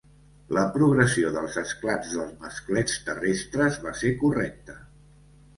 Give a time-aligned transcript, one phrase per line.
[0.57, 4.79] La progressió dels esclats dels masclets terrestres va ser correcta.